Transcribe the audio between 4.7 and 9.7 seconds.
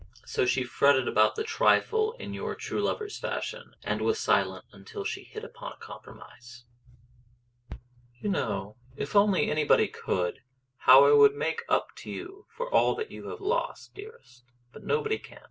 until she hit upon a compromise. "You know if only